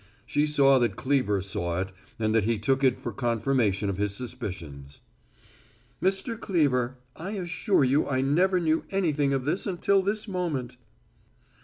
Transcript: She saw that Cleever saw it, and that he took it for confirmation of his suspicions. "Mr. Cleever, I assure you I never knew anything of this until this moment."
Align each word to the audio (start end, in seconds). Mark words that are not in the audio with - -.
She 0.25 0.47
saw 0.47 0.79
that 0.79 0.95
Cleever 0.95 1.43
saw 1.43 1.79
it, 1.79 1.91
and 2.17 2.33
that 2.33 2.45
he 2.45 2.57
took 2.57 2.83
it 2.83 2.99
for 2.99 3.11
confirmation 3.13 3.87
of 3.87 3.97
his 3.99 4.15
suspicions. 4.15 5.01
"Mr. 6.01 6.39
Cleever, 6.39 6.95
I 7.15 7.33
assure 7.33 7.83
you 7.83 8.09
I 8.09 8.21
never 8.21 8.59
knew 8.59 8.83
anything 8.89 9.31
of 9.31 9.45
this 9.45 9.67
until 9.67 10.01
this 10.01 10.27
moment." 10.27 10.77